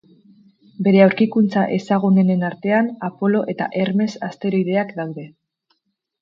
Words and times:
Bere 0.85 1.01
aurkikuntza 1.07 1.65
ezagunenen 1.75 2.45
artean 2.49 2.89
Apolo 3.09 3.43
eta 3.55 3.69
Hermes 3.83 4.09
asteroideak 4.31 4.97
daude. 5.03 5.29